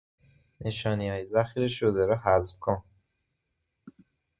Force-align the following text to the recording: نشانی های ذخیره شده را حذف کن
نشانی 0.61 1.09
های 1.09 1.25
ذخیره 1.25 1.67
شده 1.67 2.05
را 2.05 2.15
حذف 2.17 2.59
کن 2.59 2.83